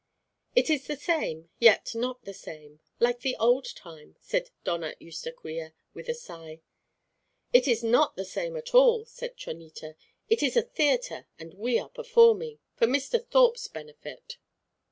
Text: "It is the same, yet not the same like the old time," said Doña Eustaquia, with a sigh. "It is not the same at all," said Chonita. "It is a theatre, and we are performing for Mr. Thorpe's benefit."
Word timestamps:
"It 0.55 0.71
is 0.71 0.87
the 0.87 0.95
same, 0.95 1.51
yet 1.59 1.93
not 1.93 2.23
the 2.23 2.33
same 2.33 2.79
like 2.99 3.19
the 3.19 3.35
old 3.39 3.65
time," 3.75 4.15
said 4.19 4.49
Doña 4.65 4.95
Eustaquia, 4.99 5.73
with 5.93 6.09
a 6.09 6.15
sigh. 6.15 6.61
"It 7.53 7.67
is 7.67 7.83
not 7.83 8.15
the 8.15 8.25
same 8.25 8.57
at 8.57 8.73
all," 8.73 9.05
said 9.05 9.37
Chonita. 9.37 9.93
"It 10.27 10.41
is 10.41 10.57
a 10.57 10.63
theatre, 10.63 11.27
and 11.37 11.53
we 11.53 11.77
are 11.77 11.87
performing 11.89 12.57
for 12.75 12.87
Mr. 12.87 13.23
Thorpe's 13.23 13.67
benefit." 13.67 14.37